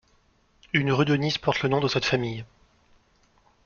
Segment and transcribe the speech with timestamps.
[0.73, 2.43] Une rue de Nice porte le nom de cette famille.